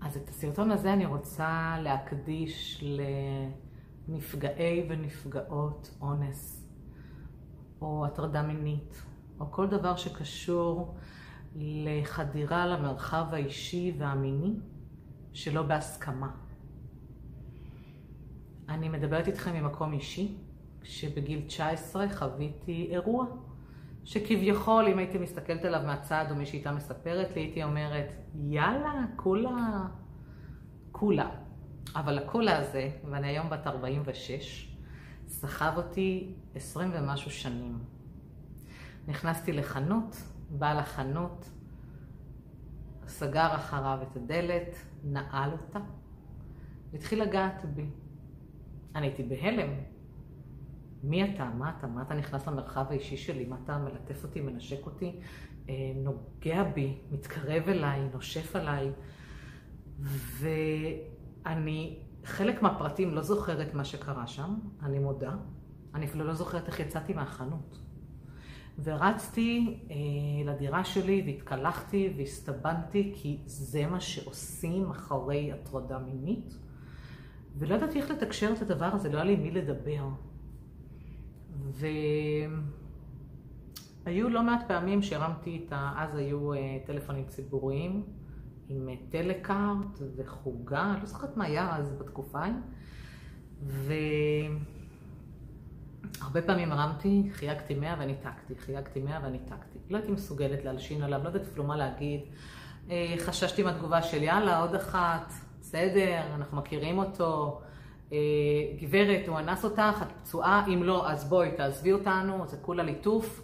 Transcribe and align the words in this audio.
אז 0.00 0.16
את 0.16 0.28
הסרטון 0.28 0.70
הזה 0.70 0.92
אני 0.92 1.06
רוצה 1.06 1.76
להקדיש 1.80 2.84
לנפגעי 4.08 4.86
ונפגעות 4.88 5.94
אונס, 6.00 6.68
או 7.80 8.06
הטרדה 8.06 8.42
מינית, 8.42 9.02
או 9.40 9.52
כל 9.52 9.66
דבר 9.66 9.96
שקשור 9.96 10.94
לחדירה 11.56 12.66
למרחב 12.66 13.26
האישי 13.32 13.94
והמיני 13.98 14.54
שלא 15.32 15.62
בהסכמה. 15.62 16.30
אני 18.68 18.88
מדברת 18.88 19.26
איתכם 19.26 19.52
ממקום 19.52 19.92
אישי, 19.92 20.38
שבגיל 20.82 21.40
19 21.46 22.08
חוויתי 22.08 22.88
אירוע 22.90 23.26
שכביכול, 24.04 24.86
אם 24.88 24.98
הייתי 24.98 25.18
מסתכלת 25.18 25.64
עליו 25.64 25.80
מהצד, 25.86 26.24
או 26.30 26.34
מישהי 26.34 26.58
הייתה 26.58 26.72
מספרת 26.72 27.36
לי, 27.36 27.40
הייתי 27.40 27.64
אומרת, 27.64 28.12
יאללה, 28.34 29.04
כולה, 29.16 29.86
כולה. 30.92 31.30
אבל 31.96 32.18
הקולה 32.18 32.58
הזה, 32.58 32.90
ואני 33.10 33.28
היום 33.28 33.50
בת 33.50 33.66
46, 33.66 34.76
סחב 35.28 35.72
אותי 35.76 36.34
20 36.54 36.90
ומשהו 36.94 37.30
שנים. 37.30 37.78
נכנסתי 39.08 39.52
לחנות, 39.52 40.16
בעל 40.50 40.78
החנות 40.78 41.50
סגר 43.06 43.54
אחריו 43.54 43.98
את 44.02 44.16
הדלת, 44.16 44.76
נעל 45.04 45.52
אותה, 45.52 45.78
והתחיל 46.92 47.22
לגעת 47.22 47.64
בי. 47.74 47.86
אני 48.94 49.06
הייתי 49.06 49.22
בהלם, 49.22 49.70
מי 51.02 51.24
אתה? 51.24 51.50
מה 51.58 51.72
אתה? 51.78 51.86
מה 51.86 52.02
אתה 52.02 52.14
נכנס 52.14 52.46
למרחב 52.46 52.84
האישי 52.90 53.16
שלי? 53.16 53.44
מה 53.44 53.56
אתה 53.64 53.78
מלטף 53.78 54.24
אותי, 54.24 54.40
מנשק 54.40 54.86
אותי, 54.86 55.20
אה, 55.68 55.74
נוגע 55.96 56.62
בי, 56.62 56.98
מתקרב 57.10 57.68
אליי, 57.68 58.08
נושף 58.12 58.56
עליי. 58.56 58.90
ואני, 60.38 61.98
חלק 62.24 62.62
מהפרטים 62.62 63.14
לא 63.14 63.22
זוכרת 63.22 63.74
מה 63.74 63.84
שקרה 63.84 64.26
שם, 64.26 64.54
אני 64.82 64.98
מודה. 64.98 65.34
אני 65.94 66.06
אפילו 66.06 66.24
לא 66.24 66.34
זוכרת 66.34 66.68
איך 66.68 66.80
יצאתי 66.80 67.14
מהחנות. 67.14 67.78
ורצתי 68.82 69.80
אה, 69.90 70.52
לדירה 70.52 70.84
שלי 70.84 71.22
והתקלחתי 71.26 72.14
והסתבנתי, 72.16 73.12
כי 73.16 73.38
זה 73.46 73.86
מה 73.86 74.00
שעושים 74.00 74.90
אחרי 74.90 75.52
הטרדה 75.52 75.98
מינית. 75.98 76.54
ולא 77.56 77.74
ידעתי 77.74 78.00
איך 78.00 78.10
לתקשר 78.10 78.52
את 78.52 78.62
הדבר 78.62 78.84
הזה, 78.86 79.08
לא 79.08 79.16
היה 79.16 79.24
לי 79.24 79.36
מי 79.36 79.50
לדבר. 79.50 80.08
והיו 84.04 84.28
לא 84.28 84.42
מעט 84.42 84.68
פעמים 84.68 85.02
שהרמתי 85.02 85.64
את 85.66 85.72
ה... 85.72 85.92
אז 85.96 86.16
היו 86.16 86.52
אה, 86.52 86.78
טלפונים 86.86 87.24
ציבוריים 87.24 88.02
עם 88.68 88.88
אה, 88.88 88.94
טלקארט 89.10 89.98
וחוגה, 90.16 90.94
לא 91.00 91.06
זוכרת 91.06 91.36
מה 91.36 91.44
היה 91.44 91.76
אז 91.76 91.92
בתקופה 91.92 92.38
ההיא. 92.38 92.54
והרבה 96.20 96.42
פעמים 96.42 96.72
הרמתי, 96.72 97.28
חייגתי 97.32 97.74
100 97.74 97.96
וניתקתי, 97.98 98.54
חייגתי 98.58 99.00
100 99.00 99.20
וניתקתי. 99.24 99.78
לא 99.90 99.96
הייתי 99.96 100.12
מסוגלת 100.12 100.64
להלשין 100.64 101.02
עליו, 101.02 101.22
לא 101.22 101.28
יודעת 101.28 101.42
אפילו 101.42 101.64
מה 101.64 101.76
להגיד. 101.76 102.20
אה, 102.90 103.14
חששתי 103.18 103.62
מהתגובה 103.62 104.02
של 104.02 104.22
יאללה, 104.22 104.60
עוד 104.60 104.74
אחת, 104.74 105.32
בסדר, 105.60 106.20
אנחנו 106.34 106.56
מכירים 106.56 106.98
אותו. 106.98 107.60
אה, 108.12 108.18
גברת, 108.80 109.28
הוא 109.28 109.38
אנס 109.38 109.64
אותך, 109.64 110.02
את 110.02 110.12
פצועה, 110.22 110.66
אם 110.66 110.82
לא, 110.82 111.10
אז 111.10 111.28
בואי, 111.28 111.50
תעזבי 111.56 111.92
אותנו, 111.92 112.46
זה 112.46 112.56
כולה 112.56 112.82
ליטוף. 112.82 113.42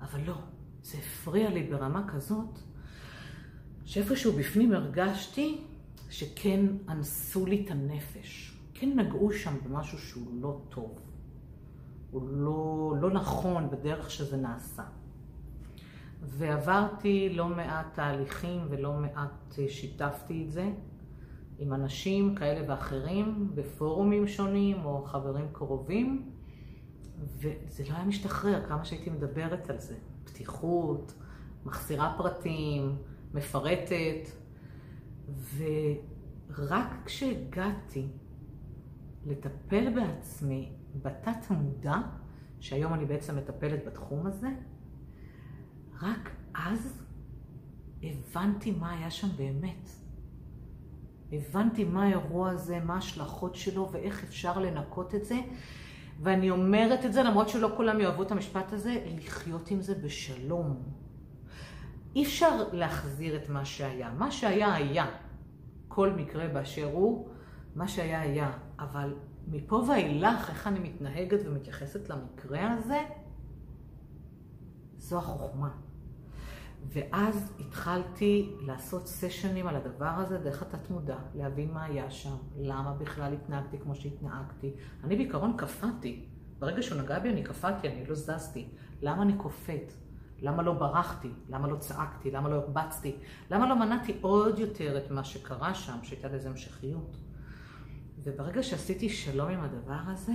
אבל 0.00 0.20
לא, 0.26 0.34
זה 0.82 0.98
הפריע 0.98 1.50
לי 1.50 1.62
ברמה 1.62 2.08
כזאת, 2.08 2.58
שאיפשהו 3.84 4.32
בפנים 4.32 4.72
הרגשתי 4.72 5.60
שכן 6.10 6.66
אנסו 6.88 7.46
לי 7.46 7.64
את 7.64 7.70
הנפש. 7.70 8.58
כן 8.74 8.98
נגעו 8.98 9.32
שם 9.32 9.54
במשהו 9.64 9.98
שהוא 9.98 10.26
לא 10.40 10.60
טוב. 10.68 10.98
הוא 12.10 12.28
לא, 12.28 12.94
לא 13.00 13.10
נכון 13.10 13.70
בדרך 13.70 14.10
שזה 14.10 14.36
נעשה. 14.36 14.82
ועברתי 16.22 17.28
לא 17.32 17.48
מעט 17.48 17.86
תהליכים 17.94 18.60
ולא 18.70 18.92
מעט 18.92 19.58
אה, 19.58 19.68
שיתפתי 19.68 20.44
את 20.46 20.50
זה. 20.50 20.70
עם 21.58 21.74
אנשים 21.74 22.34
כאלה 22.34 22.70
ואחרים, 22.70 23.50
בפורומים 23.54 24.26
שונים 24.26 24.84
או 24.84 25.04
חברים 25.04 25.46
קרובים, 25.52 26.30
וזה 27.38 27.84
לא 27.88 27.94
היה 27.94 28.04
משתחרר 28.04 28.66
כמה 28.66 28.84
שהייתי 28.84 29.10
מדברת 29.10 29.70
על 29.70 29.80
זה. 29.80 29.96
פתיחות, 30.24 31.14
מחסירה 31.64 32.14
פרטים, 32.18 32.96
מפרטת, 33.34 34.28
ורק 35.56 36.88
כשהגעתי 37.04 38.08
לטפל 39.26 39.94
בעצמי 39.94 40.72
בתת 41.02 41.50
המודע, 41.50 41.94
שהיום 42.60 42.94
אני 42.94 43.04
בעצם 43.06 43.36
מטפלת 43.36 43.84
בתחום 43.86 44.26
הזה, 44.26 44.48
רק 46.02 46.30
אז 46.54 47.02
הבנתי 48.02 48.72
מה 48.72 48.90
היה 48.90 49.10
שם 49.10 49.28
באמת. 49.36 50.03
הבנתי 51.36 51.84
מה 51.84 52.04
האירוע 52.04 52.50
הזה, 52.50 52.80
מה 52.80 52.94
ההשלכות 52.94 53.54
שלו 53.54 53.88
ואיך 53.92 54.22
אפשר 54.22 54.58
לנקות 54.58 55.14
את 55.14 55.24
זה. 55.24 55.36
ואני 56.22 56.50
אומרת 56.50 57.04
את 57.04 57.12
זה, 57.12 57.22
למרות 57.22 57.48
שלא 57.48 57.70
כולם 57.76 58.00
יאהבו 58.00 58.22
את 58.22 58.32
המשפט 58.32 58.72
הזה, 58.72 59.04
לחיות 59.16 59.70
עם 59.70 59.80
זה 59.80 59.94
בשלום. 59.94 60.82
אי 62.16 62.24
אפשר 62.24 62.68
להחזיר 62.72 63.36
את 63.36 63.48
מה 63.48 63.64
שהיה. 63.64 64.10
מה 64.18 64.30
שהיה 64.30 64.74
היה. 64.74 65.06
כל 65.88 66.12
מקרה 66.12 66.48
באשר 66.48 66.90
הוא, 66.92 67.28
מה 67.74 67.88
שהיה 67.88 68.20
היה. 68.20 68.52
אבל 68.78 69.14
מפה 69.48 69.84
ואילך, 69.88 70.50
איך 70.50 70.66
אני 70.66 70.78
מתנהגת 70.78 71.40
ומתייחסת 71.46 72.10
למקרה 72.10 72.72
הזה, 72.72 73.00
זו 74.96 75.18
החוכמה. 75.18 75.70
ואז 76.92 77.52
התחלתי 77.60 78.52
לעשות 78.60 79.06
סשנים 79.06 79.66
על 79.66 79.76
הדבר 79.76 80.06
הזה 80.06 80.38
דרך 80.38 80.62
התת 80.62 80.90
מודע, 80.90 81.16
להבין 81.34 81.72
מה 81.72 81.84
היה 81.84 82.10
שם, 82.10 82.36
למה 82.56 82.92
בכלל 82.92 83.32
התנהגתי 83.32 83.78
כמו 83.78 83.94
שהתנהגתי. 83.94 84.74
אני 85.04 85.16
בעיקרון 85.16 85.54
קפאתי. 85.56 86.24
ברגע 86.58 86.82
שהוא 86.82 87.02
נגע 87.02 87.18
בי 87.18 87.30
אני 87.30 87.42
קפאתי, 87.42 87.88
אני 87.88 88.06
לא 88.06 88.14
זזתי. 88.14 88.68
למה 89.02 89.22
אני 89.22 89.34
קופאת? 89.36 89.92
למה 90.42 90.62
לא 90.62 90.72
ברחתי? 90.72 91.30
למה 91.48 91.68
לא 91.68 91.76
צעקתי? 91.76 92.30
למה 92.30 92.48
לא 92.48 92.54
הרבצתי? 92.54 93.16
למה 93.50 93.68
לא 93.68 93.76
מנעתי 93.76 94.18
עוד 94.20 94.58
יותר 94.58 94.98
את 94.98 95.10
מה 95.10 95.24
שקרה 95.24 95.74
שם, 95.74 95.96
שהייתה 96.02 96.28
לזה 96.28 96.48
המשכיות? 96.48 97.16
וברגע 98.24 98.62
שעשיתי 98.62 99.08
שלום 99.08 99.50
עם 99.50 99.60
הדבר 99.60 100.00
הזה, 100.06 100.32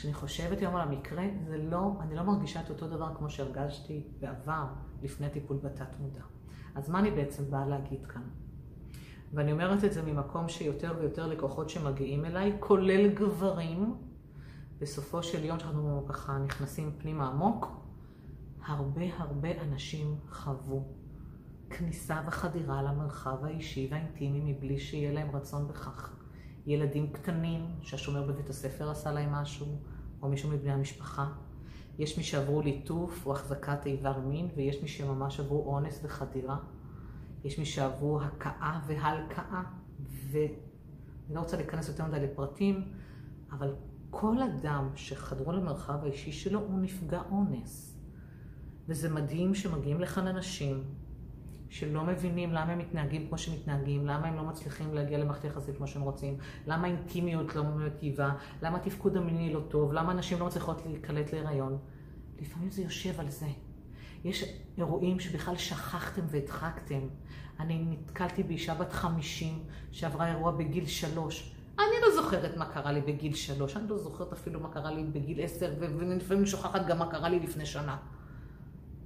כשאני 0.00 0.14
חושבת 0.14 0.58
היום 0.58 0.76
על 0.76 0.88
המקרה, 0.88 1.24
זה 1.46 1.56
לא, 1.58 1.92
אני 2.00 2.16
לא 2.16 2.22
מרגישה 2.22 2.60
את 2.60 2.70
אותו 2.70 2.88
דבר 2.88 3.14
כמו 3.14 3.30
שהרגשתי 3.30 4.06
בעבר, 4.20 4.64
לפני 5.02 5.30
טיפול 5.30 5.56
בתת 5.56 6.00
מודע. 6.00 6.22
אז 6.74 6.90
מה 6.90 6.98
אני 6.98 7.10
בעצם 7.10 7.50
באה 7.50 7.66
להגיד 7.66 8.06
כאן? 8.06 8.22
ואני 9.32 9.52
אומרת 9.52 9.84
את 9.84 9.92
זה 9.92 10.02
ממקום 10.02 10.48
שיותר 10.48 10.94
ויותר 10.98 11.26
לקוחות 11.26 11.70
שמגיעים 11.70 12.24
אליי, 12.24 12.56
כולל 12.60 13.08
גברים, 13.08 13.94
בסופו 14.78 15.22
של 15.22 15.44
יום 15.44 15.58
שאנחנו 15.58 16.04
ככה 16.08 16.38
נכנסים 16.38 16.92
פנימה 16.98 17.28
עמוק, 17.28 17.66
הרבה 18.66 19.04
הרבה 19.16 19.60
אנשים 19.62 20.16
חוו 20.30 20.84
כניסה 21.70 22.22
וחדירה 22.26 22.82
למרחב 22.82 23.44
האישי 23.44 23.88
והאינטימי 23.90 24.52
מבלי 24.52 24.78
שיהיה 24.78 25.12
להם 25.12 25.36
רצון 25.36 25.68
בכך. 25.68 26.19
ילדים 26.66 27.12
קטנים 27.12 27.66
שהשומר 27.82 28.22
בבית 28.22 28.50
הספר 28.50 28.90
עשה 28.90 29.12
להם 29.12 29.32
משהו, 29.32 29.66
או 30.22 30.28
מישהו 30.28 30.50
מבני 30.50 30.72
המשפחה. 30.72 31.28
יש 31.98 32.18
מי 32.18 32.24
שעברו 32.24 32.62
ליטוף 32.62 33.26
או 33.26 33.32
החזקת 33.32 33.86
איבר 33.86 34.18
מין, 34.18 34.48
ויש 34.56 34.82
מי 34.82 34.88
שממש 34.88 35.40
עברו 35.40 35.74
אונס 35.74 36.00
וחדירה. 36.04 36.56
יש 37.44 37.58
מי 37.58 37.64
שעברו 37.64 38.20
הכאה 38.20 38.80
והלקאה, 38.86 39.62
ואני 40.30 41.34
לא 41.34 41.40
רוצה 41.40 41.56
להיכנס 41.56 41.88
יותר 41.88 42.06
מדי 42.06 42.20
לפרטים, 42.20 42.92
אבל 43.52 43.74
כל 44.10 44.36
אדם 44.42 44.88
שחדרו 44.94 45.52
למרחב 45.52 46.04
האישי 46.04 46.32
שלו 46.32 46.60
הוא 46.60 46.80
נפגע 46.80 47.22
אונס. 47.30 48.00
וזה 48.88 49.08
מדהים 49.08 49.54
שמגיעים 49.54 50.00
לכאן 50.00 50.26
אנשים 50.26 50.84
שלא 51.70 52.04
מבינים 52.04 52.52
למה 52.52 52.72
הם 52.72 52.78
מתנהגים 52.78 53.28
כמו 53.28 53.38
שמתנהגים, 53.38 54.06
למה 54.06 54.28
הם 54.28 54.36
לא 54.36 54.42
מצליחים 54.42 54.94
להגיע 54.94 55.18
למערכת 55.18 55.44
יחסית 55.44 55.76
כמו 55.76 55.86
שהם 55.86 56.02
רוצים, 56.02 56.36
למה 56.66 56.86
האינטימיות 56.86 57.54
לא 57.56 57.64
מטיבה, 57.64 58.30
למה 58.62 58.76
התפקוד 58.76 59.16
המיני 59.16 59.52
לא 59.52 59.60
טוב, 59.68 59.92
למה 59.92 60.14
נשים 60.14 60.38
לא 60.40 60.46
מצליחות 60.46 60.86
להיקלט 60.86 61.32
להיריון. 61.32 61.78
לפעמים 62.40 62.70
זה 62.70 62.82
יושב 62.82 63.20
על 63.20 63.28
זה. 63.28 63.46
יש 64.24 64.44
אירועים 64.78 65.20
שבכלל 65.20 65.56
שכחתם 65.56 66.22
והדחקתם. 66.26 67.00
אני 67.60 67.84
נתקלתי 67.90 68.42
באישה 68.42 68.74
בת 68.74 68.92
חמישים 68.92 69.62
שעברה 69.90 70.28
אירוע 70.28 70.50
בגיל 70.50 70.86
שלוש. 70.86 71.54
אני 71.78 71.96
לא 72.02 72.22
זוכרת 72.22 72.56
מה 72.56 72.66
קרה 72.66 72.92
לי 72.92 73.00
בגיל 73.00 73.34
שלוש, 73.34 73.76
אני 73.76 73.88
לא 73.88 73.98
זוכרת 73.98 74.32
אפילו 74.32 74.60
מה 74.60 74.68
קרה 74.68 74.90
לי 74.90 75.04
בגיל 75.04 75.40
עשר, 75.40 75.72
ולפעמים 75.78 76.46
שוכחת 76.46 76.86
גם 76.86 76.98
מה 76.98 77.10
קרה 77.10 77.28
לי 77.28 77.40
לפני 77.40 77.66
שנה. 77.66 77.96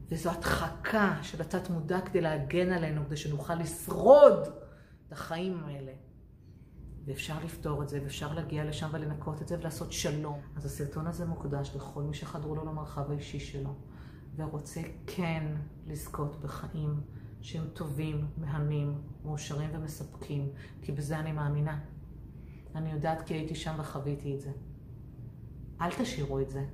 וזו 0.09 0.31
הדחקה 0.31 1.19
של 1.23 1.41
התת 1.41 1.71
מודע 1.71 2.01
כדי 2.01 2.21
להגן 2.21 2.73
עלינו, 2.73 3.07
כדי 3.07 3.17
שנוכל 3.17 3.55
לשרוד 3.55 4.49
את 5.07 5.13
החיים 5.13 5.65
האלה. 5.65 5.93
ואפשר 7.05 7.45
לפתור 7.45 7.83
את 7.83 7.89
זה, 7.89 8.01
ואפשר 8.03 8.35
להגיע 8.35 8.65
לשם 8.65 8.89
ולנקות 8.93 9.43
את 9.43 9.49
זה 9.49 9.59
ולעשות 9.59 9.93
שלום. 9.93 10.41
אז 10.57 10.67
הסרטון 10.67 11.07
הזה 11.07 11.25
מוקדש 11.25 11.73
לכל 11.77 12.03
מי 12.03 12.15
שחדרו 12.15 12.55
לו 12.55 12.65
למרחב 12.65 13.11
האישי 13.11 13.41
שלו, 13.41 13.75
ורוצה 14.37 14.81
כן 15.07 15.57
לזכות 15.87 16.41
בחיים 16.41 17.01
שהם 17.41 17.65
טובים, 17.73 18.27
מהנים, 18.37 19.03
מאושרים 19.25 19.71
ומספקים, 19.73 20.49
כי 20.83 20.93
בזה 20.93 21.19
אני 21.19 21.33
מאמינה. 21.33 21.81
אני 22.75 22.93
יודעת 22.93 23.23
כי 23.23 23.35
הייתי 23.35 23.55
שם 23.55 23.75
וחוויתי 23.79 24.35
את 24.35 24.41
זה. 24.41 24.51
אל 25.81 25.91
תשאירו 25.91 26.41
את 26.41 26.51
זה. 26.51 26.65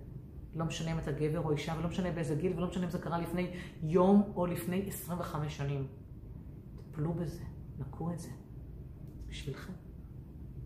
לא 0.54 0.64
משנה 0.64 0.92
אם 0.92 0.98
אתה 0.98 1.12
גבר 1.12 1.40
או 1.40 1.52
אישה, 1.52 1.74
ולא 1.78 1.88
משנה 1.88 2.10
באיזה 2.12 2.34
גיל, 2.34 2.52
ולא 2.56 2.68
משנה 2.68 2.84
אם 2.84 2.90
זה 2.90 2.98
קרה 2.98 3.18
לפני 3.18 3.50
יום 3.82 4.32
או 4.36 4.46
לפני 4.46 4.84
25 4.88 5.56
שנים. 5.56 5.86
טפלו 6.76 7.12
בזה, 7.14 7.44
נקו 7.78 8.12
את 8.12 8.18
זה. 8.18 8.28
בשבילכם. 9.28 9.72